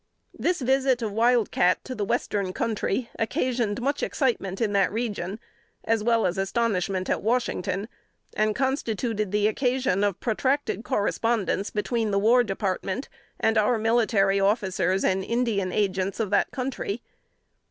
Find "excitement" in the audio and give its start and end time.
4.01-4.59